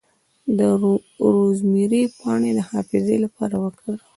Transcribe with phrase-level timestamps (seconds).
[0.57, 0.59] د
[1.35, 4.01] روزمیری پاڼې د حافظې لپاره وکاروئ